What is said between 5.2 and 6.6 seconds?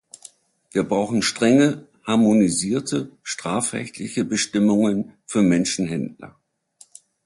für Menschenhändler.